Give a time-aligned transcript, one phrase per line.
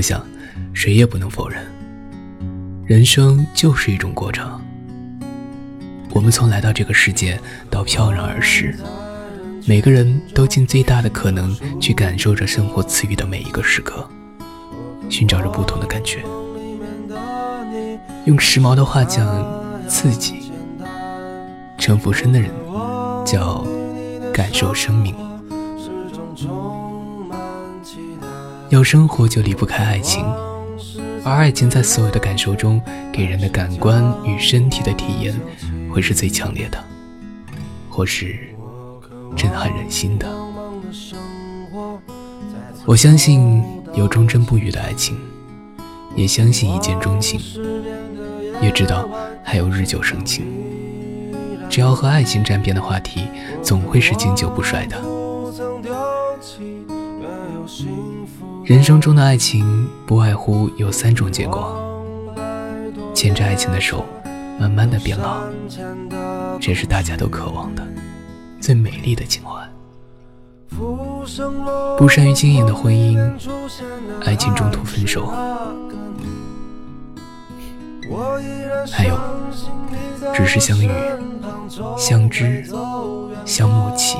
[0.00, 0.26] 我想，
[0.72, 1.62] 谁也不能否认，
[2.86, 4.58] 人生就是一种过程。
[6.14, 7.38] 我们从来到这个世界
[7.68, 8.74] 到飘然而逝，
[9.66, 14.08] 每个人都尽最大的可能去感受着生活赐予的每一个时刻，
[15.10, 16.24] 寻找着不同的感觉。
[18.24, 19.28] 用时髦的话讲，
[19.86, 20.50] 刺激。
[21.76, 22.50] 陈福生的人
[23.26, 23.62] 叫
[24.32, 25.14] 感受生命。
[28.70, 30.24] 有生活就离不开爱情，
[31.24, 32.80] 而爱情在所有的感受中，
[33.12, 35.34] 给人的感官与身体的体验。
[35.90, 36.78] 会是最强烈的，
[37.88, 38.38] 或是
[39.36, 40.28] 震撼人心的。
[42.86, 43.60] 我相信
[43.92, 45.18] 有忠贞不渝的爱情，
[46.14, 47.40] 也相信一见钟情，
[48.62, 49.08] 也知道
[49.42, 50.46] 还有日久生情。
[51.68, 53.26] 只要和爱情沾边的话题，
[53.60, 54.96] 总会是经久不衰的。
[58.70, 61.76] 人生中的爱情不外乎有三种结果：
[63.12, 64.06] 牵着爱情的手。
[64.60, 65.40] 慢慢的变老，
[66.60, 67.84] 这是大家都渴望的
[68.60, 69.68] 最美丽的情怀。
[71.98, 73.18] 不善于经营的婚姻，
[74.24, 75.26] 爱情中途分手。
[78.92, 79.18] 还有，
[80.32, 80.88] 只是相遇、
[81.98, 82.64] 相知、
[83.44, 84.16] 相默契，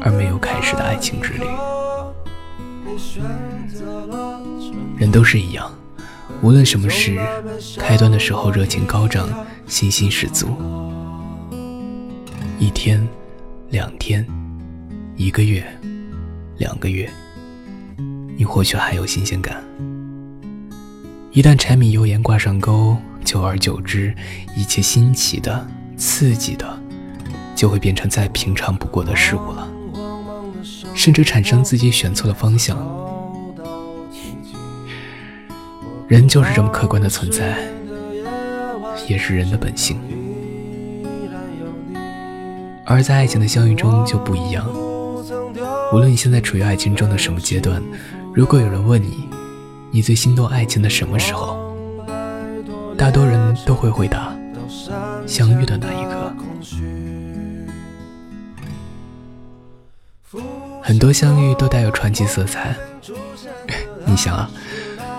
[0.00, 1.44] 而没有开始的爱情之旅。
[4.98, 5.70] 人都是一样。
[6.40, 7.18] 无论什么事，
[7.78, 9.28] 开端的时候热情高涨，
[9.66, 10.48] 信心十足。
[12.58, 13.06] 一天，
[13.70, 14.26] 两天，
[15.16, 15.64] 一个月，
[16.58, 17.10] 两个月，
[18.36, 19.62] 你或许还有新鲜感。
[21.32, 24.14] 一旦柴米油盐挂上钩，久而久之，
[24.56, 26.78] 一切新奇的、刺激的，
[27.54, 29.68] 就会变成再平常不过的事物了，
[31.02, 32.78] 甚至产生自己选错了方向。
[36.06, 37.58] 人就是这么客观的存在，
[39.08, 39.98] 也是人的本性。
[42.84, 44.64] 而在爱情的相遇中就不一样。
[45.92, 47.82] 无论你现在处于爱情中的什么阶段，
[48.32, 49.28] 如果有人问你，
[49.90, 51.74] 你最心动爱情的什么时候，
[52.96, 54.32] 大多人都会回答：
[55.26, 56.32] 相遇的那一刻。
[60.82, 62.74] 很多相遇都带有传奇色彩。
[64.04, 64.50] 你想啊。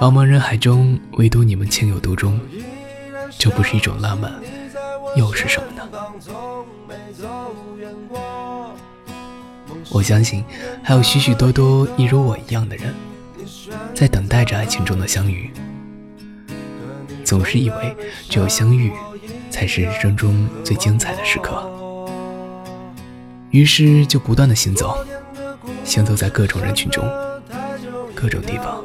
[0.01, 2.37] 茫茫人海中，唯独你们情有独钟，
[3.37, 4.33] 这不是一种浪漫，
[5.15, 5.87] 又是什么呢？
[9.89, 10.43] 我相信，
[10.83, 12.93] 还有许许多多一如我一样的人，
[13.95, 15.49] 在等待着爱情中的相遇。
[17.23, 17.95] 总是以为
[18.29, 18.91] 只有相遇，
[19.49, 21.63] 才是人生中最精彩的时刻，
[23.51, 24.97] 于是就不断的行走，
[25.83, 27.03] 行走在各种人群中，
[28.15, 28.83] 各种地方。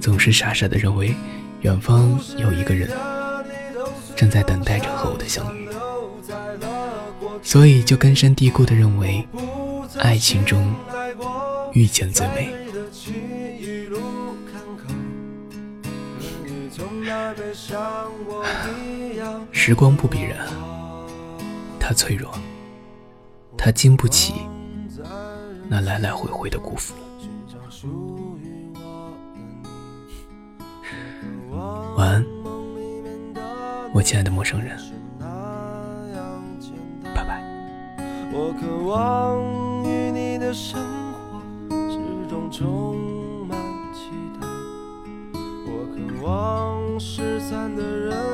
[0.00, 1.14] 总是傻傻的认为，
[1.62, 2.88] 远方有一个人
[4.14, 5.68] 正在等待着和我的相遇，
[7.42, 9.26] 所以就根深蒂固的认为，
[9.98, 10.72] 爱情中
[11.72, 12.54] 遇见最美。
[19.50, 20.36] 时光不比人，
[21.80, 22.32] 它脆弱，
[23.58, 24.34] 它经不起
[25.68, 26.94] 那来来回回的辜负。
[31.96, 32.24] 晚安，
[33.92, 34.78] 我亲爱的陌生人。
[37.14, 37.42] 拜拜。
[38.32, 39.42] 我渴望
[39.84, 40.78] 与你的生
[41.12, 41.40] 活
[41.90, 41.98] 始
[42.28, 43.58] 终充满
[43.92, 44.46] 期待。
[45.66, 45.96] 我渴
[46.26, 48.25] 望失散的人。